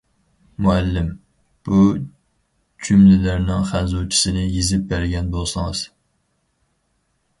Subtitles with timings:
[0.67, 1.09] -مۇئەللىم،
[1.67, 1.81] بۇ
[2.87, 5.85] جۈملىلەرنىڭ خەنزۇچىسىنى يېزىپ بەرگەن بولسىڭىز.